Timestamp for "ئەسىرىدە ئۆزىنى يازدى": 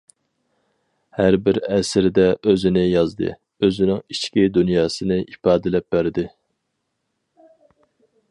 1.73-3.29